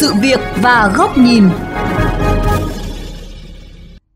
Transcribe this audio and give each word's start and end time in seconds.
sự 0.00 0.14
việc 0.22 0.40
và 0.62 0.92
góc 0.96 1.18
nhìn. 1.18 1.44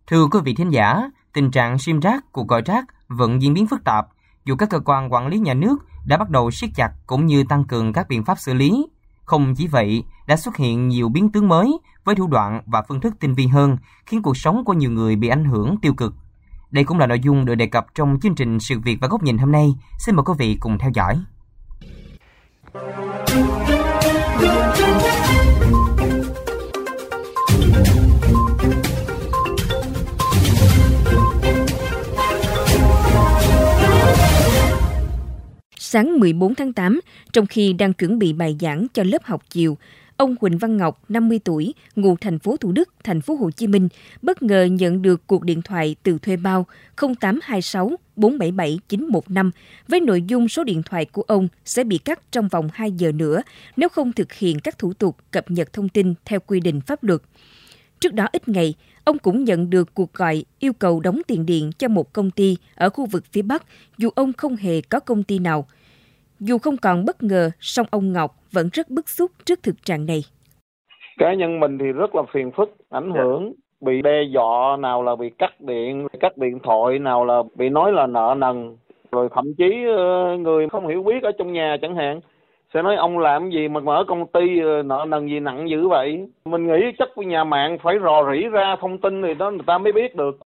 Thưa 0.06 0.26
quý 0.30 0.40
vị 0.44 0.54
thính 0.54 0.70
giả, 0.70 1.02
tình 1.32 1.50
trạng 1.50 1.78
sim 1.78 2.00
rác, 2.00 2.24
cuộc 2.32 2.48
gọi 2.48 2.62
rác 2.66 2.84
vẫn 3.08 3.42
diễn 3.42 3.54
biến 3.54 3.66
phức 3.66 3.84
tạp, 3.84 4.06
dù 4.44 4.56
các 4.56 4.70
cơ 4.70 4.80
quan 4.84 5.12
quản 5.12 5.26
lý 5.26 5.38
nhà 5.38 5.54
nước 5.54 5.76
đã 6.06 6.16
bắt 6.16 6.30
đầu 6.30 6.50
siết 6.50 6.70
chặt 6.74 6.90
cũng 7.06 7.26
như 7.26 7.44
tăng 7.48 7.64
cường 7.64 7.92
các 7.92 8.08
biện 8.08 8.24
pháp 8.24 8.38
xử 8.38 8.54
lý. 8.54 8.86
Không 9.24 9.54
chỉ 9.54 9.66
vậy, 9.66 10.04
đã 10.26 10.36
xuất 10.36 10.56
hiện 10.56 10.88
nhiều 10.88 11.08
biến 11.08 11.32
tướng 11.32 11.48
mới 11.48 11.78
với 12.04 12.14
thủ 12.14 12.26
đoạn 12.26 12.62
và 12.66 12.82
phương 12.88 13.00
thức 13.00 13.14
tinh 13.20 13.34
vi 13.34 13.46
hơn, 13.46 13.76
khiến 14.06 14.22
cuộc 14.22 14.36
sống 14.36 14.64
của 14.64 14.72
nhiều 14.72 14.90
người 14.90 15.16
bị 15.16 15.28
ảnh 15.28 15.44
hưởng 15.44 15.76
tiêu 15.82 15.94
cực. 15.94 16.14
Đây 16.70 16.84
cũng 16.84 16.98
là 16.98 17.06
nội 17.06 17.20
dung 17.22 17.44
được 17.44 17.54
đề 17.54 17.66
cập 17.66 17.86
trong 17.94 18.18
chương 18.22 18.34
trình 18.34 18.60
Sự 18.60 18.80
việc 18.80 18.98
và 19.00 19.08
góc 19.08 19.22
nhìn 19.22 19.38
hôm 19.38 19.52
nay. 19.52 19.74
Xin 19.98 20.16
mời 20.16 20.24
quý 20.24 20.34
vị 20.38 20.56
cùng 20.60 20.78
theo 20.78 20.90
dõi. 20.94 21.20
Sáng 35.92 36.20
14 36.20 36.54
tháng 36.54 36.72
8, 36.72 37.00
trong 37.32 37.46
khi 37.46 37.72
đang 37.72 37.92
chuẩn 37.92 38.18
bị 38.18 38.32
bài 38.32 38.56
giảng 38.60 38.86
cho 38.94 39.02
lớp 39.02 39.22
học 39.24 39.42
chiều, 39.50 39.78
ông 40.16 40.36
Huỳnh 40.40 40.58
Văn 40.58 40.76
Ngọc, 40.76 41.04
50 41.08 41.40
tuổi, 41.44 41.74
ngụ 41.96 42.16
thành 42.20 42.38
phố 42.38 42.56
Thủ 42.56 42.72
Đức, 42.72 42.88
thành 43.04 43.20
phố 43.20 43.34
Hồ 43.34 43.50
Chí 43.50 43.66
Minh, 43.66 43.88
bất 44.22 44.42
ngờ 44.42 44.64
nhận 44.64 45.02
được 45.02 45.26
cuộc 45.26 45.44
điện 45.44 45.62
thoại 45.62 45.96
từ 46.02 46.18
thuê 46.18 46.36
bao 46.36 46.66
0826 46.96 47.90
477 48.16 48.78
915 48.88 49.50
với 49.88 50.00
nội 50.00 50.22
dung 50.22 50.48
số 50.48 50.64
điện 50.64 50.82
thoại 50.82 51.04
của 51.04 51.22
ông 51.22 51.48
sẽ 51.64 51.84
bị 51.84 51.98
cắt 51.98 52.20
trong 52.32 52.48
vòng 52.48 52.68
2 52.72 52.92
giờ 52.92 53.12
nữa 53.12 53.42
nếu 53.76 53.88
không 53.88 54.12
thực 54.12 54.32
hiện 54.32 54.60
các 54.60 54.78
thủ 54.78 54.92
tục 54.92 55.16
cập 55.30 55.50
nhật 55.50 55.72
thông 55.72 55.88
tin 55.88 56.14
theo 56.24 56.40
quy 56.40 56.60
định 56.60 56.80
pháp 56.80 57.04
luật. 57.04 57.20
Trước 58.00 58.14
đó 58.14 58.26
ít 58.32 58.48
ngày, 58.48 58.74
ông 59.04 59.18
cũng 59.18 59.44
nhận 59.44 59.70
được 59.70 59.94
cuộc 59.94 60.14
gọi 60.14 60.44
yêu 60.58 60.72
cầu 60.72 61.00
đóng 61.00 61.20
tiền 61.26 61.46
điện 61.46 61.70
cho 61.78 61.88
một 61.88 62.12
công 62.12 62.30
ty 62.30 62.56
ở 62.74 62.90
khu 62.90 63.06
vực 63.06 63.24
phía 63.32 63.42
Bắc 63.42 63.64
dù 63.98 64.10
ông 64.14 64.32
không 64.32 64.56
hề 64.56 64.80
có 64.80 65.00
công 65.00 65.22
ty 65.22 65.38
nào– 65.38 65.66
dù 66.40 66.58
không 66.58 66.76
còn 66.82 67.04
bất 67.04 67.22
ngờ, 67.22 67.50
song 67.60 67.86
ông 67.90 68.12
Ngọc 68.12 68.30
vẫn 68.52 68.68
rất 68.72 68.90
bức 68.90 69.08
xúc 69.08 69.30
trước 69.44 69.62
thực 69.62 69.74
trạng 69.84 70.06
này. 70.06 70.20
Cá 71.18 71.34
nhân 71.34 71.60
mình 71.60 71.78
thì 71.78 71.86
rất 71.86 72.14
là 72.14 72.22
phiền 72.32 72.50
phức, 72.56 72.74
ảnh 72.90 73.12
dạ. 73.14 73.20
hưởng, 73.22 73.52
bị 73.80 74.02
đe 74.02 74.22
dọa, 74.22 74.76
nào 74.76 75.02
là 75.02 75.16
bị 75.16 75.30
cắt 75.38 75.60
điện, 75.60 76.06
cắt 76.20 76.38
điện 76.38 76.58
thoại, 76.62 76.98
nào 76.98 77.24
là 77.24 77.42
bị 77.54 77.68
nói 77.68 77.92
là 77.92 78.06
nợ 78.06 78.34
nần, 78.38 78.76
rồi 79.12 79.28
thậm 79.34 79.44
chí 79.58 79.84
ờ, 79.96 80.36
người 80.36 80.68
không 80.68 80.88
hiểu 80.88 81.02
biết 81.02 81.22
ở 81.22 81.32
trong 81.38 81.52
nhà 81.52 81.76
chẳng 81.82 81.96
hạn 81.96 82.20
sẽ 82.74 82.82
nói 82.82 82.96
ông 82.96 83.18
làm 83.18 83.50
gì 83.50 83.68
mà 83.68 83.80
mở 83.80 84.04
công 84.08 84.26
ty 84.26 84.60
ờ, 84.60 84.82
nợ 84.82 85.04
nần 85.08 85.28
gì 85.28 85.40
nặng 85.40 85.70
dữ 85.70 85.88
vậy 85.88 86.28
mình 86.44 86.66
nghĩ 86.66 86.80
chắc 86.98 87.08
nhà 87.16 87.44
mạng 87.44 87.78
phải 87.82 87.94
rò 88.02 88.32
rỉ 88.32 88.48
ra 88.48 88.76
thông 88.80 88.98
tin 88.98 89.22
thì 89.22 89.34
đó 89.34 89.50
người 89.50 89.64
ta 89.66 89.78
mới 89.78 89.92
biết 89.92 90.16
được 90.16 90.38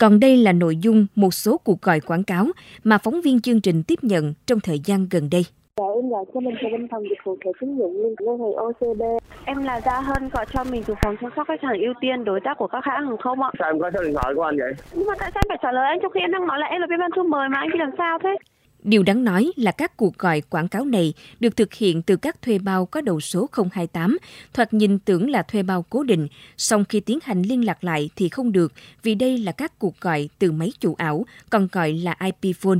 còn 0.00 0.20
đây 0.20 0.36
là 0.36 0.52
nội 0.52 0.76
dung 0.76 1.06
một 1.14 1.34
số 1.34 1.58
cuộc 1.64 1.82
gọi 1.82 2.00
quảng 2.00 2.24
cáo 2.24 2.46
mà 2.84 2.98
phóng 2.98 3.20
viên 3.20 3.40
chương 3.40 3.60
trình 3.60 3.82
tiếp 3.82 3.98
nhận 4.02 4.34
trong 4.46 4.60
thời 4.60 4.80
gian 4.84 5.06
gần 5.10 5.28
đây. 5.32 5.42
Dạ, 5.76 5.84
em 5.94 6.10
là 6.10 6.18
cho 6.34 6.40
mình 6.40 6.54
bên 6.72 6.88
phòng 6.90 7.02
dịch 7.02 7.18
vụ 7.24 7.36
thẻ 7.44 7.50
tín 7.60 7.78
dụng 7.78 8.02
liên 8.02 8.14
ngân 8.20 8.38
hàng 8.38 8.52
OCB. 8.52 9.02
Em 9.44 9.64
là 9.64 9.80
Gia 9.80 10.00
Hân 10.00 10.28
gọi 10.28 10.46
cho 10.52 10.64
mình 10.64 10.82
từ 10.86 10.94
phòng 11.02 11.16
chăm 11.20 11.30
sóc 11.36 11.46
khách 11.48 11.62
hàng 11.62 11.80
ưu 11.80 11.94
tiên 12.00 12.24
đối 12.24 12.40
tác 12.44 12.58
của 12.58 12.66
các 12.66 12.84
hãng 12.84 13.06
hàng 13.06 13.16
không 13.16 13.42
ạ. 13.42 13.50
Sao 13.58 13.70
em 13.70 13.80
có 13.80 13.90
số 13.94 14.02
điện 14.02 14.14
thoại 14.14 14.34
của 14.34 14.42
anh 14.42 14.56
vậy? 14.58 14.72
Nhưng 14.94 15.06
mà 15.06 15.14
tại 15.18 15.30
sao 15.34 15.42
em 15.44 15.48
phải 15.48 15.58
trả 15.62 15.72
lời 15.72 15.86
anh 15.86 15.98
trong 16.02 16.12
khi 16.12 16.20
em 16.20 16.32
đang 16.32 16.46
nói 16.46 16.58
là 16.58 16.66
em 16.66 16.80
là 16.80 16.86
bên 16.86 17.00
ban 17.00 17.10
thư 17.16 17.22
mời 17.22 17.48
mà 17.48 17.58
anh 17.58 17.70
đi 17.72 17.78
làm 17.78 17.90
sao 17.98 18.18
thế? 18.22 18.36
Điều 18.82 19.02
đáng 19.02 19.24
nói 19.24 19.52
là 19.56 19.72
các 19.72 19.96
cuộc 19.96 20.18
gọi 20.18 20.40
quảng 20.40 20.68
cáo 20.68 20.84
này 20.84 21.14
được 21.40 21.56
thực 21.56 21.74
hiện 21.74 22.02
từ 22.02 22.16
các 22.16 22.42
thuê 22.42 22.58
bao 22.58 22.86
có 22.86 23.00
đầu 23.00 23.20
số 23.20 23.48
028, 23.72 24.18
thoạt 24.52 24.74
nhìn 24.74 24.98
tưởng 24.98 25.30
là 25.30 25.42
thuê 25.42 25.62
bao 25.62 25.84
cố 25.90 26.02
định, 26.02 26.28
song 26.56 26.84
khi 26.88 27.00
tiến 27.00 27.18
hành 27.22 27.42
liên 27.42 27.64
lạc 27.64 27.84
lại 27.84 28.10
thì 28.16 28.28
không 28.28 28.52
được 28.52 28.72
vì 29.02 29.14
đây 29.14 29.38
là 29.38 29.52
các 29.52 29.78
cuộc 29.78 30.00
gọi 30.00 30.28
từ 30.38 30.52
máy 30.52 30.72
chủ 30.80 30.94
ảo, 30.94 31.26
còn 31.50 31.68
gọi 31.72 31.92
là 31.92 32.16
IP 32.24 32.56
phone. 32.56 32.78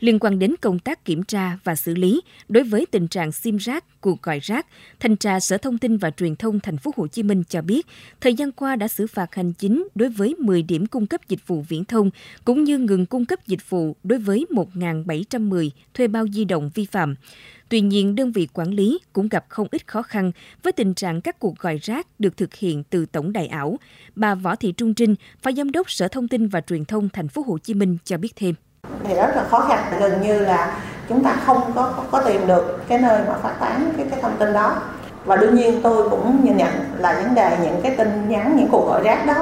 Liên 0.00 0.18
quan 0.18 0.38
đến 0.38 0.54
công 0.60 0.78
tác 0.78 1.04
kiểm 1.04 1.22
tra 1.22 1.58
và 1.64 1.74
xử 1.74 1.94
lý 1.94 2.20
đối 2.48 2.64
với 2.64 2.86
tình 2.86 3.08
trạng 3.08 3.32
sim 3.32 3.56
rác, 3.56 4.00
cuộc 4.00 4.22
gọi 4.22 4.38
rác, 4.42 4.66
thanh 5.00 5.16
tra 5.16 5.40
Sở 5.40 5.58
Thông 5.58 5.78
tin 5.78 5.96
và 5.96 6.10
Truyền 6.10 6.36
thông 6.36 6.60
Thành 6.60 6.76
phố 6.76 6.90
Hồ 6.96 7.06
Chí 7.06 7.22
Minh 7.22 7.42
cho 7.48 7.62
biết, 7.62 7.86
thời 8.20 8.34
gian 8.34 8.52
qua 8.52 8.76
đã 8.76 8.88
xử 8.88 9.06
phạt 9.06 9.34
hành 9.34 9.52
chính 9.52 9.88
đối 9.94 10.08
với 10.08 10.34
10 10.38 10.62
điểm 10.62 10.86
cung 10.86 11.06
cấp 11.06 11.20
dịch 11.28 11.46
vụ 11.46 11.64
viễn 11.68 11.84
thông 11.84 12.10
cũng 12.44 12.64
như 12.64 12.78
ngừng 12.78 13.06
cung 13.06 13.24
cấp 13.24 13.46
dịch 13.46 13.70
vụ 13.70 13.96
đối 14.02 14.18
với 14.18 14.46
1.710 14.50 15.70
thuê 15.94 16.08
bao 16.08 16.26
di 16.28 16.44
động 16.44 16.70
vi 16.74 16.84
phạm. 16.84 17.14
Tuy 17.68 17.80
nhiên, 17.80 18.14
đơn 18.14 18.32
vị 18.32 18.48
quản 18.52 18.70
lý 18.70 18.98
cũng 19.12 19.28
gặp 19.28 19.44
không 19.48 19.68
ít 19.70 19.86
khó 19.86 20.02
khăn 20.02 20.32
với 20.62 20.72
tình 20.72 20.94
trạng 20.94 21.20
các 21.20 21.38
cuộc 21.38 21.58
gọi 21.58 21.78
rác 21.82 22.20
được 22.20 22.36
thực 22.36 22.54
hiện 22.54 22.82
từ 22.90 23.06
tổng 23.06 23.32
đài 23.32 23.46
ảo. 23.46 23.78
Bà 24.16 24.34
Võ 24.34 24.56
Thị 24.56 24.72
Trung 24.72 24.94
Trinh, 24.94 25.14
Phó 25.42 25.52
Giám 25.52 25.72
đốc 25.72 25.90
Sở 25.90 26.08
Thông 26.08 26.28
tin 26.28 26.48
và 26.48 26.60
Truyền 26.60 26.84
thông 26.84 27.08
Thành 27.08 27.28
phố 27.28 27.42
Hồ 27.46 27.58
Chí 27.58 27.74
Minh 27.74 27.96
cho 28.04 28.16
biết 28.16 28.32
thêm 28.36 28.54
thì 29.04 29.14
rất 29.14 29.36
là 29.36 29.44
khó 29.50 29.60
khăn 29.60 29.78
gần 30.00 30.22
như 30.22 30.38
là 30.38 30.72
chúng 31.08 31.24
ta 31.24 31.36
không 31.46 31.72
có 31.74 31.92
có 32.10 32.20
tìm 32.20 32.46
được 32.46 32.88
cái 32.88 32.98
nơi 32.98 33.20
mà 33.28 33.34
phát 33.42 33.52
tán 33.60 33.92
cái 33.96 34.06
cái 34.10 34.20
thông 34.22 34.36
tin 34.36 34.52
đó. 34.52 34.72
Và 35.24 35.36
đương 35.36 35.54
nhiên 35.54 35.80
tôi 35.82 36.08
cũng 36.10 36.44
nhìn 36.44 36.56
nhận 36.56 36.72
là 36.98 37.12
vấn 37.12 37.34
đề 37.34 37.56
những 37.62 37.80
cái 37.82 37.94
tin 37.96 38.28
nhắn 38.28 38.56
những 38.56 38.68
cuộc 38.72 38.86
gọi 38.88 39.02
rác 39.04 39.26
đó 39.26 39.34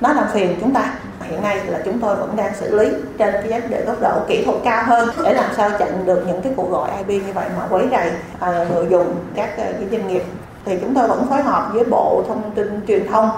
nó 0.00 0.12
làm 0.12 0.26
phiền 0.32 0.56
chúng 0.60 0.74
ta. 0.74 0.94
Hiện 1.22 1.42
nay 1.42 1.60
là 1.66 1.78
chúng 1.84 2.00
tôi 2.00 2.16
vẫn 2.16 2.36
đang 2.36 2.54
xử 2.54 2.78
lý 2.78 2.88
trên 3.18 3.32
cái 3.32 3.60
vấn 3.60 3.70
đề 3.70 3.84
góc 3.86 3.96
độ 4.00 4.10
kỹ 4.28 4.44
thuật 4.44 4.56
cao 4.64 4.82
hơn 4.86 5.08
để 5.24 5.34
làm 5.34 5.50
sao 5.56 5.70
chặn 5.78 6.06
được 6.06 6.24
những 6.26 6.42
cái 6.42 6.52
cuộc 6.56 6.70
gọi 6.70 6.90
IP 6.98 7.26
như 7.26 7.32
vậy 7.32 7.48
mà 7.58 7.66
quấy 7.70 7.88
rầy 7.90 8.10
à, 8.40 8.66
người 8.74 8.86
dùng 8.90 9.14
các 9.34 9.58
à, 9.58 9.64
cái 9.72 9.88
doanh 9.90 10.08
nghiệp. 10.08 10.22
Thì 10.64 10.78
chúng 10.80 10.94
tôi 10.94 11.08
vẫn 11.08 11.26
phối 11.30 11.42
hợp 11.42 11.70
với 11.72 11.84
bộ 11.84 12.24
thông 12.28 12.50
tin 12.54 12.80
truyền 12.88 13.08
thông 13.08 13.30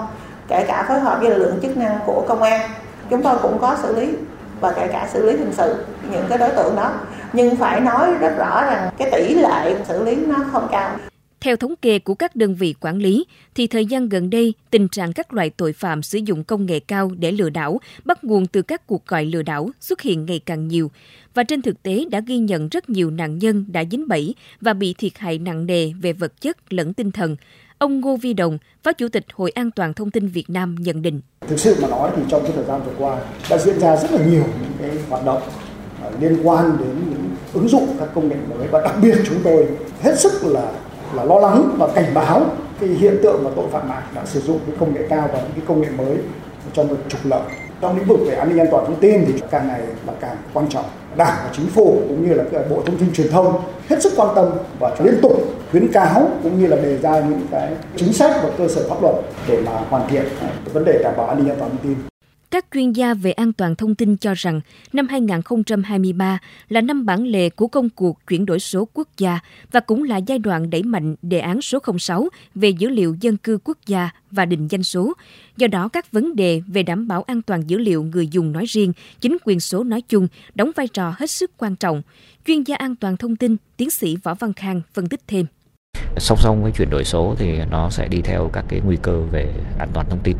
kể 0.47 0.65
cả 0.67 0.85
phối 0.87 0.99
hợp 0.99 1.17
với 1.21 1.29
lực 1.29 1.37
lượng 1.37 1.59
chức 1.61 1.77
năng 1.77 1.99
của 2.05 2.23
công 2.27 2.41
an. 2.41 2.69
Chúng 3.09 3.23
tôi 3.23 3.35
cũng 3.41 3.57
có 3.61 3.75
xử 3.83 3.95
lý 3.95 4.13
và 4.59 4.73
kể 4.75 4.87
cả 4.91 5.09
xử 5.13 5.25
lý 5.25 5.37
hình 5.37 5.51
sự 5.51 5.75
những 6.11 6.25
cái 6.29 6.37
đối 6.37 6.49
tượng 6.49 6.75
đó 6.75 6.93
nhưng 7.33 7.55
phải 7.55 7.81
nói 7.81 8.13
rất 8.19 8.35
rõ 8.37 8.63
rằng 8.65 8.89
cái 8.97 9.11
tỷ 9.11 9.33
lệ 9.33 9.75
xử 9.87 10.03
lý 10.03 10.15
nó 10.15 10.37
không 10.51 10.67
cao 10.71 10.97
theo 11.45 11.55
thống 11.55 11.75
kê 11.75 11.99
của 11.99 12.13
các 12.15 12.35
đơn 12.35 12.55
vị 12.55 12.75
quản 12.81 12.97
lý, 12.97 13.25
thì 13.55 13.67
thời 13.67 13.85
gian 13.85 14.09
gần 14.09 14.29
đây, 14.29 14.53
tình 14.71 14.87
trạng 14.87 15.13
các 15.13 15.33
loại 15.33 15.49
tội 15.49 15.73
phạm 15.73 16.03
sử 16.03 16.17
dụng 16.17 16.43
công 16.43 16.65
nghệ 16.65 16.79
cao 16.79 17.11
để 17.19 17.31
lừa 17.31 17.49
đảo 17.49 17.79
bắt 18.05 18.23
nguồn 18.23 18.47
từ 18.47 18.61
các 18.61 18.87
cuộc 18.87 19.07
gọi 19.07 19.25
lừa 19.25 19.41
đảo 19.41 19.69
xuất 19.79 20.01
hiện 20.01 20.25
ngày 20.25 20.41
càng 20.45 20.67
nhiều. 20.67 20.91
Và 21.33 21.43
trên 21.43 21.61
thực 21.61 21.83
tế 21.83 22.05
đã 22.11 22.21
ghi 22.27 22.37
nhận 22.37 22.69
rất 22.69 22.89
nhiều 22.89 23.11
nạn 23.11 23.37
nhân 23.37 23.65
đã 23.67 23.83
dính 23.91 24.07
bẫy 24.07 24.35
và 24.61 24.73
bị 24.73 24.93
thiệt 24.97 25.17
hại 25.17 25.37
nặng 25.37 25.65
nề 25.65 25.91
về 26.01 26.13
vật 26.13 26.41
chất 26.41 26.73
lẫn 26.73 26.93
tinh 26.93 27.11
thần. 27.11 27.35
Ông 27.77 27.99
Ngô 27.99 28.17
Vi 28.17 28.33
Đồng, 28.33 28.57
Phó 28.83 28.93
Chủ 28.93 29.09
tịch 29.09 29.25
Hội 29.33 29.51
An 29.51 29.71
toàn 29.71 29.93
Thông 29.93 30.11
tin 30.11 30.27
Việt 30.27 30.49
Nam 30.49 30.75
nhận 30.79 31.01
định. 31.01 31.21
Thực 31.47 31.59
sự 31.59 31.75
mà 31.81 31.87
nói 31.87 32.11
thì 32.15 32.21
trong 32.29 32.43
cái 32.43 32.51
thời 32.55 32.63
gian 32.63 32.81
vừa 32.85 32.91
qua 32.97 33.17
đã 33.49 33.57
diễn 33.57 33.79
ra 33.79 33.95
rất 33.95 34.11
là 34.11 34.25
nhiều 34.25 34.43
những 34.61 34.71
cái 34.79 34.89
hoạt 35.09 35.25
động 35.25 35.41
à, 36.03 36.09
liên 36.19 36.37
quan 36.43 36.77
đến 36.79 36.95
những 37.09 37.35
ứng 37.53 37.69
dụng 37.69 37.95
các 37.99 38.09
công 38.15 38.29
nghệ 38.29 38.35
mới 38.49 38.67
và 38.67 38.81
đặc 38.81 38.95
biệt 39.01 39.15
chúng 39.27 39.37
tôi 39.43 39.67
hết 40.01 40.19
sức 40.19 40.31
là 40.43 40.71
là 41.13 41.23
lo 41.23 41.39
lắng 41.39 41.75
và 41.77 41.87
cảnh 41.95 42.13
báo 42.13 42.55
cái 42.79 42.89
hiện 42.89 43.17
tượng 43.23 43.43
mà 43.43 43.49
tội 43.55 43.69
phạm 43.71 43.89
mạng 43.89 44.03
đã 44.15 44.25
sử 44.25 44.41
dụng 44.41 44.59
cái 44.67 44.75
công 44.79 44.93
nghệ 44.93 45.01
cao 45.09 45.29
và 45.33 45.41
những 45.41 45.51
cái 45.55 45.63
công 45.67 45.81
nghệ 45.81 45.89
mới 45.89 46.17
trong 46.73 46.87
việc 46.87 46.97
trục 47.09 47.25
lợi 47.25 47.41
trong 47.81 47.97
lĩnh 47.97 48.07
vực 48.07 48.19
về 48.27 48.35
an 48.35 48.49
ninh 48.49 48.59
an 48.59 48.67
toàn 48.71 48.85
thông 48.85 48.99
tin 48.99 49.25
thì 49.27 49.33
càng 49.51 49.67
ngày 49.67 49.81
là 50.07 50.13
càng 50.21 50.37
quan 50.53 50.69
trọng. 50.69 50.85
Đảng 51.17 51.37
và 51.43 51.49
chính 51.57 51.67
phủ 51.67 52.01
cũng 52.07 52.27
như 52.27 52.33
là 52.33 52.43
bộ 52.69 52.81
thông 52.85 52.97
tin 52.97 53.13
truyền 53.13 53.31
thông 53.31 53.61
hết 53.89 54.03
sức 54.03 54.13
quan 54.15 54.35
tâm 54.35 54.49
và 54.79 54.95
liên 54.99 55.15
tục 55.21 55.43
khuyến 55.71 55.91
cáo 55.91 56.29
cũng 56.43 56.59
như 56.59 56.67
là 56.67 56.75
đề 56.75 56.97
ra 56.97 57.19
những 57.19 57.41
cái 57.51 57.71
chính 57.95 58.13
sách 58.13 58.31
và 58.43 58.49
cơ 58.57 58.67
sở 58.67 58.89
pháp 58.89 59.01
luật 59.01 59.15
để 59.47 59.61
mà 59.65 59.71
hoàn 59.89 60.07
thiện 60.09 60.23
vấn 60.73 60.85
đề 60.85 60.99
đảm 61.03 61.13
bảo 61.17 61.27
an 61.27 61.37
ninh 61.37 61.49
an 61.49 61.57
toàn 61.59 61.71
thông 61.71 61.79
tin 61.83 62.14
các 62.55 62.65
chuyên 62.73 62.91
gia 62.91 63.13
về 63.13 63.31
an 63.31 63.53
toàn 63.53 63.75
thông 63.75 63.95
tin 63.95 64.17
cho 64.17 64.33
rằng 64.33 64.61
năm 64.93 65.07
2023 65.07 66.39
là 66.69 66.81
năm 66.81 67.05
bản 67.05 67.23
lề 67.23 67.49
của 67.49 67.67
công 67.67 67.89
cuộc 67.89 68.27
chuyển 68.27 68.45
đổi 68.45 68.59
số 68.59 68.87
quốc 68.93 69.07
gia 69.17 69.39
và 69.71 69.79
cũng 69.79 70.03
là 70.03 70.17
giai 70.17 70.39
đoạn 70.39 70.69
đẩy 70.69 70.83
mạnh 70.83 71.15
đề 71.21 71.39
án 71.39 71.61
số 71.61 71.79
06 71.99 72.29
về 72.55 72.69
dữ 72.69 72.89
liệu 72.89 73.15
dân 73.21 73.37
cư 73.37 73.57
quốc 73.63 73.77
gia 73.85 74.09
và 74.31 74.45
định 74.45 74.67
danh 74.67 74.83
số. 74.83 75.13
Do 75.57 75.67
đó, 75.67 75.87
các 75.87 76.11
vấn 76.11 76.35
đề 76.35 76.61
về 76.67 76.83
đảm 76.83 77.07
bảo 77.07 77.23
an 77.23 77.41
toàn 77.41 77.69
dữ 77.69 77.77
liệu 77.77 78.03
người 78.03 78.27
dùng 78.27 78.51
nói 78.51 78.65
riêng, 78.67 78.93
chính 79.21 79.37
quyền 79.45 79.59
số 79.59 79.83
nói 79.83 80.01
chung 80.01 80.27
đóng 80.55 80.71
vai 80.75 80.87
trò 80.87 81.13
hết 81.17 81.31
sức 81.31 81.51
quan 81.57 81.75
trọng. 81.75 82.01
Chuyên 82.45 82.63
gia 82.63 82.75
an 82.75 82.95
toàn 82.95 83.17
thông 83.17 83.35
tin, 83.35 83.55
tiến 83.77 83.89
sĩ 83.89 84.17
Võ 84.23 84.33
Văn 84.33 84.53
Khang 84.53 84.81
phân 84.93 85.07
tích 85.07 85.21
thêm 85.27 85.45
song 86.17 86.37
song 86.37 86.63
với 86.63 86.71
chuyển 86.71 86.89
đổi 86.89 87.03
số 87.03 87.35
thì 87.37 87.59
nó 87.69 87.89
sẽ 87.89 88.07
đi 88.07 88.21
theo 88.21 88.49
các 88.53 88.65
cái 88.67 88.81
nguy 88.85 88.97
cơ 89.01 89.19
về 89.31 89.47
an 89.79 89.89
toàn 89.93 90.09
thông 90.09 90.19
tin. 90.19 90.37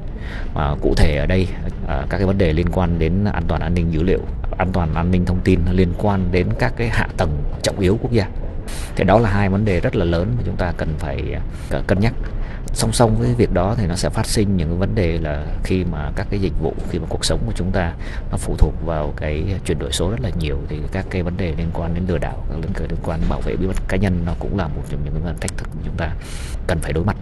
Mà 0.54 0.76
cụ 0.82 0.94
thể 0.98 1.18
ở 1.18 1.26
đây 1.26 1.48
à, 1.88 2.06
các 2.10 2.18
cái 2.18 2.26
vấn 2.26 2.38
đề 2.38 2.54
liên 2.54 2.68
quan 2.72 3.00
đến 3.00 3.26
an 3.26 3.44
toàn 3.48 3.62
an 3.62 3.74
ninh 3.74 3.94
dữ 3.94 4.04
liệu 4.04 4.20
an 4.58 4.72
toàn 4.74 4.96
an 4.96 5.12
ninh 5.12 5.26
thông 5.26 5.40
tin 5.44 5.60
liên 5.72 5.94
quan 5.98 6.32
đến 6.32 6.48
các 6.60 6.74
cái 6.78 6.90
hạ 6.90 7.08
tầng 7.18 7.44
trọng 7.62 7.80
yếu 7.80 8.00
quốc 8.02 8.12
gia. 8.12 8.28
Thì 8.96 9.04
đó 9.04 9.20
là 9.20 9.30
hai 9.30 9.50
vấn 9.50 9.66
đề 9.66 9.80
rất 9.80 9.96
là 9.96 10.06
lớn 10.06 10.34
mà 10.38 10.44
chúng 10.46 10.56
ta 10.56 10.74
cần 10.78 10.90
phải 11.00 11.36
à, 11.72 11.82
cân 11.88 12.00
nhắc 12.00 12.14
song 12.76 12.94
song 12.94 13.16
với 13.20 13.34
việc 13.34 13.54
đó 13.54 13.76
thì 13.78 13.88
nó 13.88 13.96
sẽ 13.96 14.10
phát 14.10 14.26
sinh 14.26 14.58
những 14.58 14.80
vấn 14.80 14.96
đề 14.96 15.18
là 15.18 15.46
khi 15.64 15.84
mà 15.84 16.12
các 16.16 16.28
cái 16.30 16.40
dịch 16.40 16.54
vụ, 16.62 16.74
khi 16.90 17.00
mà 17.00 17.06
cuộc 17.10 17.26
sống 17.26 17.40
của 17.46 17.54
chúng 17.56 17.72
ta 17.72 17.94
nó 18.32 18.38
phụ 18.38 18.56
thuộc 18.58 18.74
vào 18.86 19.14
cái 19.18 19.44
chuyển 19.66 19.80
đổi 19.80 19.92
số 19.92 20.12
rất 20.12 20.20
là 20.22 20.30
nhiều 20.40 20.58
thì 20.68 20.80
các 20.92 21.06
cái 21.10 21.24
vấn 21.24 21.38
đề 21.38 21.54
liên 21.58 21.70
quan 21.74 21.94
đến 21.94 22.04
lừa 22.08 22.18
đảo, 22.18 22.46
các 22.50 22.58
liên 22.90 23.00
quan 23.04 23.20
đến 23.20 23.30
bảo 23.30 23.42
vệ 23.42 23.56
bí 23.56 23.68
mật 23.68 23.76
cá 23.88 23.98
nhân 23.98 24.22
nó 24.26 24.34
cũng 24.40 24.58
là 24.58 24.68
một 24.68 24.82
trong 24.90 25.00
những 25.06 25.14
cái 25.24 25.34
thách 25.42 25.58
thức 25.58 25.70
mà 25.76 25.82
chúng 25.86 25.96
ta 25.98 26.16
cần 26.68 26.80
phải 26.80 26.94
đối 26.94 27.04
mặt 27.04 27.16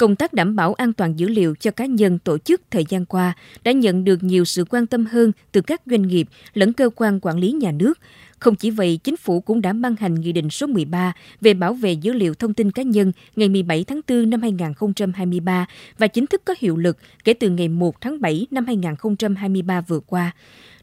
công 0.00 0.16
tác 0.16 0.32
đảm 0.32 0.56
bảo 0.56 0.74
an 0.74 0.92
toàn 0.92 1.18
dữ 1.18 1.28
liệu 1.28 1.54
cho 1.60 1.70
cá 1.70 1.86
nhân 1.86 2.18
tổ 2.18 2.38
chức 2.38 2.60
thời 2.70 2.84
gian 2.88 3.06
qua 3.06 3.32
đã 3.64 3.72
nhận 3.72 4.04
được 4.04 4.22
nhiều 4.22 4.44
sự 4.44 4.64
quan 4.70 4.86
tâm 4.86 5.06
hơn 5.06 5.32
từ 5.52 5.60
các 5.60 5.82
doanh 5.86 6.02
nghiệp 6.02 6.28
lẫn 6.54 6.72
cơ 6.72 6.90
quan 6.96 7.18
quản 7.22 7.38
lý 7.38 7.52
nhà 7.52 7.72
nước. 7.72 7.98
Không 8.38 8.54
chỉ 8.54 8.70
vậy, 8.70 9.00
chính 9.04 9.16
phủ 9.16 9.40
cũng 9.40 9.60
đã 9.62 9.72
ban 9.72 9.96
hành 9.96 10.14
Nghị 10.14 10.32
định 10.32 10.50
số 10.50 10.66
13 10.66 11.12
về 11.40 11.54
bảo 11.54 11.74
vệ 11.74 11.92
dữ 11.92 12.12
liệu 12.12 12.34
thông 12.34 12.54
tin 12.54 12.70
cá 12.70 12.82
nhân 12.82 13.12
ngày 13.36 13.48
17 13.48 13.84
tháng 13.84 14.00
4 14.08 14.30
năm 14.30 14.42
2023 14.42 15.66
và 15.98 16.06
chính 16.06 16.26
thức 16.26 16.42
có 16.44 16.54
hiệu 16.58 16.76
lực 16.76 16.98
kể 17.24 17.34
từ 17.34 17.50
ngày 17.50 17.68
1 17.68 18.00
tháng 18.00 18.20
7 18.20 18.46
năm 18.50 18.66
2023 18.66 19.80
vừa 19.80 20.00
qua. 20.00 20.32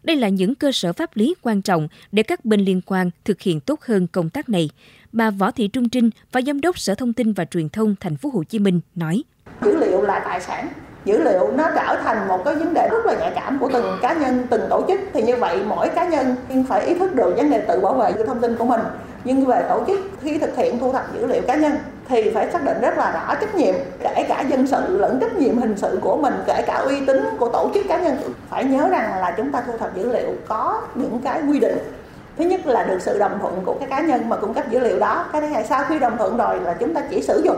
Đây 0.04 0.16
là 0.16 0.30
những 0.30 0.56
cơ 0.56 0.72
sở 0.72 0.94
pháp 0.94 1.18
lý 1.18 1.36
quan 1.42 1.62
trọng 1.62 1.88
để 2.12 2.24
các 2.24 2.46
bên 2.46 2.62
liên 2.62 2.81
quan 2.86 3.10
thực 3.25 3.42
hiện 3.42 3.60
tốt 3.60 3.81
hơn 3.81 4.08
công 4.08 4.30
tác 4.30 4.50
này. 4.50 4.70
Bà 5.18 5.30
Võ 5.30 5.52
Thị 5.52 5.68
Trung 5.68 5.90
Trinh, 5.90 6.10
Phó 6.31 6.40
Giám 6.48 6.62
đốc 6.62 6.80
Sở 6.80 6.96
Thông 6.96 7.14
tin 7.14 7.34
và 7.34 7.46
Truyền 7.46 7.69
thông 7.69 7.96
Thành 8.02 8.18
phố 8.18 8.30
Hồ 8.34 8.44
Chí 8.44 8.60
Minh 8.60 8.80
nói: 8.96 9.24
Dữ 9.62 9.75
liệu 9.75 10.02
là 10.02 10.19
tài 10.19 10.42
sản, 10.42 10.68
dữ 11.06 11.24
liệu 11.24 11.52
nó 11.52 11.69
trở 11.75 12.02
thành 12.04 12.28
một 12.28 12.42
cái 12.46 12.56
vấn 12.56 12.74
đề 12.74 12.90
rất 12.92 13.06
là 13.06 13.16
nhạy 13.19 13.31
cảm 13.36 13.60
của 13.60 13.69
từng 13.74 13.86
cá 14.02 14.14
nhân, 14.14 14.48
từng 14.50 14.62
tổ 14.69 14.86
chức. 14.88 15.00
Thì 15.14 15.22
như 15.22 15.36
vậy 15.36 15.60
mỗi 15.66 15.90
cá 15.90 16.08
nhân 16.08 16.36
phải 16.68 16.86
ý 16.86 17.00
thức 17.00 17.16
được 17.16 17.34
vấn 17.38 17.50
đề 17.50 17.62
tự 17.68 17.80
bảo 17.80 17.94
vệ 17.94 18.25
thông 18.28 18.42
tin 18.42 18.56
của 18.56 18.66
mình. 18.66 18.81
Nhưng 19.24 19.46
về 19.46 19.66
tổ 19.69 19.84
chức 19.88 20.00
khi 20.22 20.38
thực 20.38 20.56
hiện 20.56 20.80
thu 20.80 20.94
thập 20.94 21.14
dữ 21.16 21.28
liệu 21.28 21.42
cá 21.48 21.56
nhân 21.56 21.74
thì 22.10 22.31
phải 22.34 22.52
xác 22.52 22.66
định 22.66 22.78
rất 22.81 22.98
là 22.98 23.12
rõ 23.12 23.36
trách 23.36 23.56
nhiệm. 23.56 23.75
Kể 24.02 24.25
cả 24.30 24.42
dân 24.42 24.68
sự 24.68 24.98
lẫn 24.98 25.20
trách 25.20 25.36
nhiệm 25.36 25.58
hình 25.58 25.78
sự 25.78 26.00
của 26.02 26.18
mình 26.18 26.34
kể 26.48 26.63
cả 26.68 26.75
uy 26.75 27.06
tín 27.06 27.18
của 27.40 27.50
tổ 27.50 27.72
chức 27.74 27.86
cá 27.88 28.02
nhân. 28.02 28.18
Phải 28.50 28.63
nhớ 28.63 28.88
rằng 28.88 29.22
là 29.22 29.34
chúng 29.38 29.52
ta 29.52 29.63
thu 29.68 29.78
thập 29.78 29.96
dữ 29.96 30.13
liệu 30.13 30.30
có 30.48 30.81
những 30.96 31.20
cái 31.24 31.42
quy 31.50 31.60
định 31.60 31.78
thứ 32.38 32.45
nhất 32.45 32.66
là 32.66 32.84
được 32.84 33.01
sự 33.01 33.19
đồng 33.19 33.39
thuận 33.39 33.62
của 33.66 33.74
cái 33.80 33.89
cá 33.89 34.01
nhân 34.01 34.30
mà 34.30 34.36
cung 34.36 34.54
cấp 34.54 34.69
dữ 34.69 34.80
liệu 34.80 35.00
đó. 35.00 35.25
Cái 35.31 35.42
thứ 35.42 35.48
hai, 35.48 35.63
sau 35.63 35.84
khi 35.84 36.00
đồng 36.00 36.18
thuận 36.18 36.38
rồi 36.38 36.60
là 36.60 36.74
chúng 36.74 36.94
ta 36.94 37.01
chỉ 37.10 37.22
sử 37.22 37.42
dụng 37.45 37.57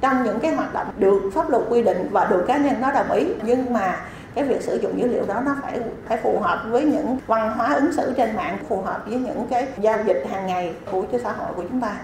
trong 0.00 0.24
những 0.24 0.40
cái 0.40 0.54
hoạt 0.54 0.74
động 0.74 0.86
được 0.98 1.30
pháp 1.34 1.50
luật 1.50 1.62
quy 1.68 1.82
định 1.82 2.08
và 2.10 2.24
được 2.24 2.44
cá 2.46 2.56
nhân 2.56 2.74
nó 2.80 2.92
đồng 2.92 3.10
ý. 3.10 3.26
Nhưng 3.42 3.72
mà 3.72 3.96
cái 4.34 4.44
việc 4.44 4.62
sử 4.62 4.76
dụng 4.76 5.00
dữ 5.00 5.06
liệu 5.06 5.22
đó 5.26 5.34
nó 5.46 5.56
phải 5.62 5.80
phải 6.08 6.18
phù 6.22 6.38
hợp 6.38 6.62
với 6.68 6.84
những 6.84 7.18
văn 7.26 7.52
hóa 7.56 7.74
ứng 7.74 7.92
xử 7.92 8.12
trên 8.16 8.36
mạng, 8.36 8.58
phù 8.68 8.82
hợp 8.82 9.02
với 9.06 9.18
những 9.18 9.46
cái 9.50 9.66
giao 9.78 9.98
dịch 10.06 10.26
hàng 10.30 10.46
ngày 10.46 10.74
của 10.90 11.02
cái 11.12 11.20
xã 11.24 11.32
hội 11.32 11.48
của 11.56 11.62
chúng 11.62 11.80
ta. 11.80 11.96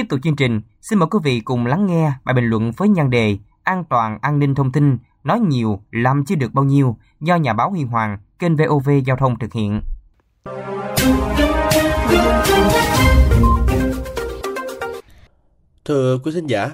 Tiếp 0.00 0.06
tục 0.08 0.20
chương 0.22 0.36
trình, 0.36 0.60
xin 0.80 0.98
mời 0.98 1.08
quý 1.10 1.18
vị 1.24 1.40
cùng 1.40 1.66
lắng 1.66 1.86
nghe 1.86 2.12
bài 2.24 2.34
bình 2.34 2.44
luận 2.44 2.72
với 2.76 2.88
nhan 2.88 3.10
đề 3.10 3.36
An 3.62 3.84
toàn 3.84 4.18
an 4.22 4.38
ninh 4.38 4.54
thông 4.54 4.72
tin, 4.72 4.98
nói 5.24 5.40
nhiều 5.40 5.80
làm 5.90 6.24
chưa 6.24 6.34
được 6.34 6.52
bao 6.52 6.64
nhiêu 6.64 6.96
do 7.20 7.36
nhà 7.36 7.52
báo 7.52 7.70
Huy 7.70 7.82
Hoàng, 7.84 8.18
kênh 8.38 8.56
VOV 8.56 8.90
Giao 9.06 9.16
thông 9.16 9.38
thực 9.38 9.52
hiện. 9.52 9.80
Thưa 15.84 16.18
quý 16.18 16.32
khán 16.34 16.46
giả, 16.46 16.70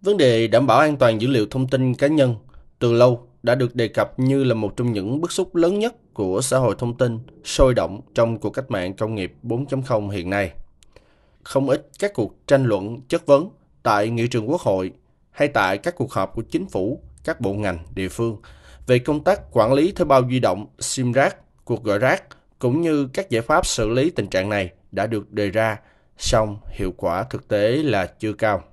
vấn 0.00 0.16
đề 0.16 0.46
đảm 0.46 0.66
bảo 0.66 0.78
an 0.78 0.96
toàn 0.96 1.20
dữ 1.20 1.28
liệu 1.28 1.46
thông 1.50 1.68
tin 1.68 1.94
cá 1.94 2.06
nhân 2.06 2.34
từ 2.78 2.92
lâu 2.92 3.28
đã 3.42 3.54
được 3.54 3.74
đề 3.74 3.88
cập 3.88 4.18
như 4.18 4.44
là 4.44 4.54
một 4.54 4.76
trong 4.76 4.92
những 4.92 5.20
bức 5.20 5.32
xúc 5.32 5.56
lớn 5.56 5.78
nhất 5.78 6.14
của 6.14 6.40
xã 6.40 6.58
hội 6.58 6.74
thông 6.78 6.96
tin 6.96 7.18
sôi 7.44 7.74
động 7.74 8.00
trong 8.14 8.38
cuộc 8.38 8.50
cách 8.50 8.70
mạng 8.70 8.94
công 8.94 9.14
nghiệp 9.14 9.34
4.0 9.42 10.08
hiện 10.08 10.30
nay 10.30 10.52
không 11.48 11.68
ít 11.68 11.88
các 11.98 12.12
cuộc 12.14 12.46
tranh 12.46 12.64
luận 12.64 13.00
chất 13.08 13.26
vấn 13.26 13.50
tại 13.82 14.10
nghị 14.10 14.26
trường 14.26 14.50
quốc 14.50 14.60
hội 14.60 14.92
hay 15.30 15.48
tại 15.48 15.78
các 15.78 15.94
cuộc 15.96 16.12
họp 16.12 16.34
của 16.34 16.42
chính 16.42 16.66
phủ, 16.66 17.02
các 17.24 17.40
bộ 17.40 17.52
ngành, 17.52 17.78
địa 17.94 18.08
phương 18.08 18.36
về 18.86 18.98
công 18.98 19.24
tác 19.24 19.40
quản 19.52 19.72
lý 19.72 19.92
thuê 19.92 20.04
bao 20.04 20.28
di 20.30 20.40
động, 20.40 20.66
SIM 20.78 21.12
rác, 21.12 21.36
cuộc 21.64 21.84
gọi 21.84 21.98
rác 21.98 22.22
cũng 22.58 22.80
như 22.80 23.08
các 23.14 23.30
giải 23.30 23.42
pháp 23.42 23.66
xử 23.66 23.88
lý 23.88 24.10
tình 24.10 24.26
trạng 24.26 24.48
này 24.48 24.70
đã 24.92 25.06
được 25.06 25.32
đề 25.32 25.50
ra, 25.50 25.78
song 26.18 26.58
hiệu 26.70 26.92
quả 26.96 27.22
thực 27.22 27.48
tế 27.48 27.70
là 27.76 28.06
chưa 28.06 28.32
cao. 28.32 28.64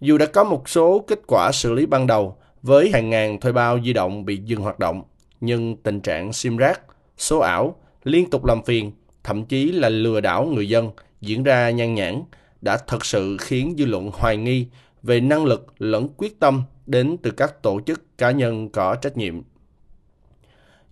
Dù 0.00 0.18
đã 0.18 0.26
có 0.26 0.44
một 0.44 0.68
số 0.68 1.04
kết 1.08 1.18
quả 1.26 1.50
xử 1.52 1.72
lý 1.72 1.86
ban 1.86 2.06
đầu 2.06 2.36
với 2.62 2.90
hàng 2.92 3.10
ngàn 3.10 3.40
thuê 3.40 3.52
bao 3.52 3.80
di 3.84 3.92
động 3.92 4.24
bị 4.24 4.36
dừng 4.36 4.60
hoạt 4.60 4.78
động, 4.78 5.02
nhưng 5.40 5.76
tình 5.76 6.00
trạng 6.00 6.32
SIM 6.32 6.56
rác, 6.56 6.80
số 7.18 7.38
ảo 7.38 7.76
liên 8.04 8.30
tục 8.30 8.44
làm 8.44 8.62
phiền, 8.62 8.92
thậm 9.24 9.44
chí 9.44 9.72
là 9.72 9.88
lừa 9.88 10.20
đảo 10.20 10.44
người 10.44 10.68
dân 10.68 10.90
diễn 11.22 11.42
ra 11.42 11.70
nhan 11.70 11.94
nhản 11.94 12.22
đã 12.60 12.76
thật 12.86 13.04
sự 13.04 13.36
khiến 13.40 13.74
dư 13.78 13.84
luận 13.84 14.10
hoài 14.12 14.36
nghi 14.36 14.66
về 15.02 15.20
năng 15.20 15.44
lực 15.44 15.66
lẫn 15.78 16.08
quyết 16.16 16.40
tâm 16.40 16.62
đến 16.86 17.16
từ 17.22 17.30
các 17.30 17.62
tổ 17.62 17.80
chức 17.86 18.18
cá 18.18 18.30
nhân 18.30 18.68
có 18.68 18.94
trách 18.94 19.16
nhiệm. 19.16 19.42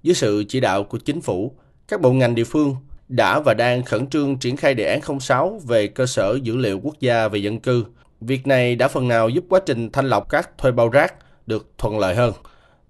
Dưới 0.03 0.15
sự 0.15 0.45
chỉ 0.49 0.61
đạo 0.61 0.85
của 0.85 0.99
chính 0.99 1.21
phủ, 1.21 1.57
các 1.89 2.01
bộ 2.01 2.13
ngành 2.13 2.35
địa 2.35 2.45
phương 2.45 2.77
đã 3.09 3.41
và 3.41 3.55
đang 3.55 3.85
khẩn 3.85 4.07
trương 4.07 4.39
triển 4.39 4.57
khai 4.57 4.75
đề 4.75 4.85
án 4.85 5.21
06 5.21 5.61
về 5.67 5.87
cơ 5.87 6.07
sở 6.07 6.39
dữ 6.43 6.57
liệu 6.57 6.81
quốc 6.83 7.01
gia 7.01 7.29
về 7.29 7.39
dân 7.39 7.61
cư. 7.61 7.85
Việc 8.21 8.47
này 8.47 8.77
đã 8.77 8.89
phần 8.89 9.09
nào 9.09 9.29
giúp 9.29 9.45
quá 9.49 9.61
trình 9.67 9.91
thanh 9.93 10.09
lọc 10.09 10.29
các 10.29 10.59
thuê 10.59 10.73
bao 10.73 10.89
rác 10.89 11.15
được 11.47 11.73
thuận 11.79 11.99
lợi 11.99 12.15
hơn. 12.15 12.33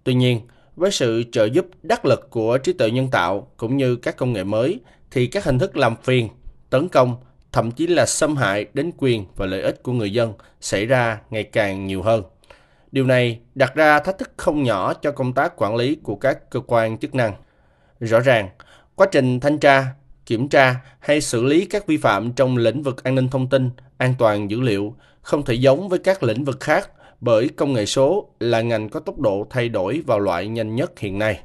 Tuy 0.04 0.14
nhiên, 0.14 0.40
với 0.76 0.90
sự 0.90 1.24
trợ 1.32 1.44
giúp 1.44 1.66
đắc 1.82 2.04
lực 2.04 2.30
của 2.30 2.58
trí 2.58 2.72
tuệ 2.72 2.90
nhân 2.90 3.08
tạo 3.10 3.52
cũng 3.56 3.76
như 3.76 3.96
các 3.96 4.16
công 4.16 4.32
nghệ 4.32 4.44
mới, 4.44 4.80
thì 5.10 5.26
các 5.26 5.44
hình 5.44 5.58
thức 5.58 5.76
làm 5.76 5.96
phiền, 6.02 6.28
tấn 6.70 6.88
công 6.88 7.16
thậm 7.52 7.70
chí 7.70 7.86
là 7.86 8.06
xâm 8.06 8.36
hại 8.36 8.66
đến 8.74 8.90
quyền 8.96 9.24
và 9.36 9.46
lợi 9.46 9.62
ích 9.62 9.82
của 9.82 9.92
người 9.92 10.12
dân 10.12 10.32
xảy 10.60 10.86
ra 10.86 11.18
ngày 11.30 11.44
càng 11.44 11.86
nhiều 11.86 12.02
hơn. 12.02 12.22
Điều 12.92 13.04
này 13.04 13.40
đặt 13.54 13.74
ra 13.74 14.00
thách 14.00 14.18
thức 14.18 14.30
không 14.36 14.62
nhỏ 14.62 14.94
cho 14.94 15.10
công 15.10 15.32
tác 15.32 15.52
quản 15.56 15.76
lý 15.76 15.94
của 15.94 16.14
các 16.14 16.50
cơ 16.50 16.60
quan 16.66 16.98
chức 16.98 17.14
năng. 17.14 17.32
Rõ 18.00 18.20
ràng, 18.20 18.48
quá 18.94 19.06
trình 19.12 19.40
thanh 19.40 19.58
tra, 19.58 19.86
kiểm 20.26 20.48
tra 20.48 20.76
hay 20.98 21.20
xử 21.20 21.44
lý 21.44 21.64
các 21.64 21.86
vi 21.86 21.96
phạm 21.96 22.32
trong 22.32 22.56
lĩnh 22.56 22.82
vực 22.82 23.04
an 23.04 23.14
ninh 23.14 23.28
thông 23.28 23.48
tin, 23.48 23.70
an 23.96 24.14
toàn 24.18 24.50
dữ 24.50 24.60
liệu 24.60 24.94
không 25.22 25.44
thể 25.44 25.54
giống 25.54 25.88
với 25.88 25.98
các 25.98 26.22
lĩnh 26.22 26.44
vực 26.44 26.60
khác 26.60 26.90
bởi 27.20 27.48
công 27.48 27.72
nghệ 27.72 27.86
số 27.86 28.28
là 28.40 28.60
ngành 28.60 28.88
có 28.88 29.00
tốc 29.00 29.18
độ 29.18 29.46
thay 29.50 29.68
đổi 29.68 30.02
vào 30.06 30.18
loại 30.18 30.48
nhanh 30.48 30.76
nhất 30.76 30.98
hiện 30.98 31.18
nay. 31.18 31.40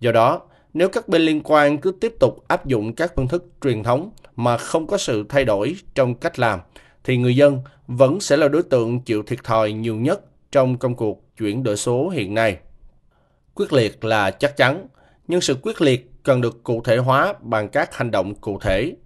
Do 0.00 0.12
đó, 0.12 0.40
nếu 0.74 0.88
các 0.88 1.08
bên 1.08 1.22
liên 1.22 1.40
quan 1.44 1.78
cứ 1.78 1.92
tiếp 2.00 2.14
tục 2.20 2.44
áp 2.48 2.66
dụng 2.66 2.94
các 2.94 3.12
phương 3.16 3.28
thức 3.28 3.44
truyền 3.62 3.82
thống 3.82 4.10
mà 4.38 4.56
không 4.56 4.86
có 4.86 4.98
sự 4.98 5.24
thay 5.28 5.44
đổi 5.44 5.76
trong 5.94 6.14
cách 6.14 6.38
làm, 6.38 6.60
thì 7.04 7.16
người 7.16 7.36
dân 7.36 7.60
vẫn 7.86 8.20
sẽ 8.20 8.36
là 8.36 8.48
đối 8.48 8.62
tượng 8.62 9.00
chịu 9.00 9.22
thiệt 9.22 9.44
thòi 9.44 9.72
nhiều 9.72 9.96
nhất 9.96 10.20
trong 10.52 10.78
công 10.78 10.94
cuộc 10.94 11.36
chuyển 11.36 11.62
đổi 11.62 11.76
số 11.76 12.08
hiện 12.08 12.34
nay. 12.34 12.56
Quyết 13.54 13.72
liệt 13.72 14.04
là 14.04 14.30
chắc 14.30 14.56
chắn, 14.56 14.86
nhưng 15.28 15.40
sự 15.40 15.56
quyết 15.62 15.80
liệt 15.80 16.10
cần 16.22 16.40
được 16.40 16.62
cụ 16.62 16.82
thể 16.84 16.96
hóa 16.96 17.34
bằng 17.40 17.68
các 17.68 17.96
hành 17.96 18.10
động 18.10 18.34
cụ 18.34 18.58
thể. 18.60 18.96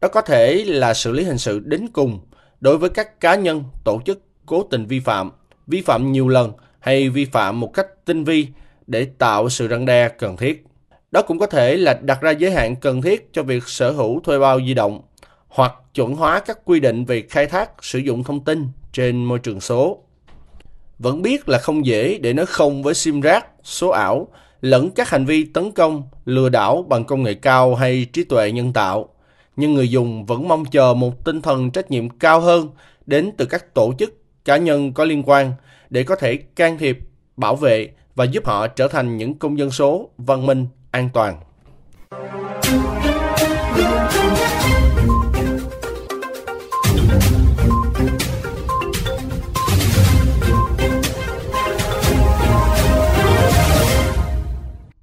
Đó 0.00 0.08
có 0.08 0.20
thể 0.20 0.64
là 0.66 0.94
xử 0.94 1.12
lý 1.12 1.24
hình 1.24 1.38
sự 1.38 1.58
đến 1.58 1.86
cùng 1.92 2.20
đối 2.60 2.78
với 2.78 2.90
các 2.90 3.20
cá 3.20 3.34
nhân, 3.34 3.64
tổ 3.84 4.00
chức 4.04 4.22
cố 4.46 4.62
tình 4.70 4.86
vi 4.86 5.00
phạm, 5.00 5.30
vi 5.66 5.80
phạm 5.80 6.12
nhiều 6.12 6.28
lần 6.28 6.52
hay 6.80 7.08
vi 7.08 7.24
phạm 7.24 7.60
một 7.60 7.70
cách 7.74 7.86
tinh 8.04 8.24
vi 8.24 8.48
để 8.86 9.06
tạo 9.18 9.48
sự 9.48 9.68
răng 9.68 9.86
đe 9.86 10.08
cần 10.08 10.36
thiết. 10.36 10.64
Đó 11.14 11.22
cũng 11.22 11.38
có 11.38 11.46
thể 11.46 11.76
là 11.76 11.98
đặt 12.02 12.20
ra 12.20 12.30
giới 12.30 12.50
hạn 12.50 12.76
cần 12.76 13.02
thiết 13.02 13.32
cho 13.32 13.42
việc 13.42 13.68
sở 13.68 13.90
hữu 13.90 14.20
thuê 14.20 14.38
bao 14.38 14.60
di 14.66 14.74
động 14.74 15.00
hoặc 15.48 15.72
chuẩn 15.94 16.14
hóa 16.14 16.40
các 16.40 16.58
quy 16.64 16.80
định 16.80 17.04
về 17.04 17.22
khai 17.30 17.46
thác 17.46 17.70
sử 17.84 17.98
dụng 17.98 18.24
thông 18.24 18.44
tin 18.44 18.68
trên 18.92 19.24
môi 19.24 19.38
trường 19.38 19.60
số. 19.60 19.98
Vẫn 20.98 21.22
biết 21.22 21.48
là 21.48 21.58
không 21.58 21.86
dễ 21.86 22.18
để 22.18 22.32
nói 22.32 22.46
không 22.46 22.82
với 22.82 22.94
sim 22.94 23.20
rác, 23.20 23.46
số 23.62 23.88
ảo, 23.88 24.28
lẫn 24.60 24.90
các 24.90 25.08
hành 25.08 25.24
vi 25.24 25.44
tấn 25.44 25.72
công, 25.72 26.02
lừa 26.24 26.48
đảo 26.48 26.86
bằng 26.88 27.04
công 27.04 27.22
nghệ 27.22 27.34
cao 27.34 27.74
hay 27.74 28.06
trí 28.12 28.24
tuệ 28.24 28.52
nhân 28.52 28.72
tạo. 28.72 29.08
Nhưng 29.56 29.74
người 29.74 29.88
dùng 29.88 30.26
vẫn 30.26 30.48
mong 30.48 30.64
chờ 30.64 30.94
một 30.94 31.24
tinh 31.24 31.42
thần 31.42 31.70
trách 31.70 31.90
nhiệm 31.90 32.08
cao 32.10 32.40
hơn 32.40 32.68
đến 33.06 33.30
từ 33.36 33.44
các 33.44 33.74
tổ 33.74 33.92
chức, 33.98 34.14
cá 34.44 34.56
nhân 34.56 34.92
có 34.92 35.04
liên 35.04 35.22
quan 35.26 35.52
để 35.90 36.02
có 36.02 36.16
thể 36.16 36.36
can 36.36 36.78
thiệp, 36.78 36.98
bảo 37.36 37.56
vệ 37.56 37.88
và 38.14 38.24
giúp 38.24 38.46
họ 38.46 38.66
trở 38.66 38.88
thành 38.88 39.16
những 39.16 39.34
công 39.34 39.58
dân 39.58 39.70
số 39.70 40.10
văn 40.18 40.46
minh 40.46 40.66
an 40.94 41.08
toàn. 41.12 41.40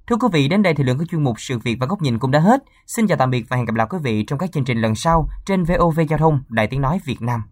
Thưa 0.06 0.16
quý 0.16 0.28
vị, 0.32 0.48
đến 0.48 0.62
đây 0.62 0.74
thì 0.74 0.84
lượng 0.84 0.98
của 0.98 1.04
chuyên 1.10 1.24
mục 1.24 1.40
sự 1.40 1.58
việc 1.58 1.76
và 1.80 1.86
góc 1.86 2.02
nhìn 2.02 2.18
cũng 2.18 2.30
đã 2.30 2.40
hết. 2.40 2.62
Xin 2.86 3.06
chào 3.06 3.18
tạm 3.18 3.30
biệt 3.30 3.44
và 3.48 3.56
hẹn 3.56 3.66
gặp 3.66 3.74
lại 3.74 3.86
quý 3.90 3.98
vị 4.02 4.24
trong 4.26 4.38
các 4.38 4.52
chương 4.52 4.64
trình 4.64 4.78
lần 4.78 4.94
sau 4.94 5.28
trên 5.46 5.64
VOV 5.64 6.00
Giao 6.08 6.18
thông 6.18 6.42
Đại 6.48 6.66
Tiếng 6.66 6.80
Nói 6.80 7.00
Việt 7.04 7.22
Nam. 7.22 7.42